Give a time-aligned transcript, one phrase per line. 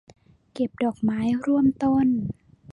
[0.53, 2.07] เก็บดอกไม้ร่วมต้น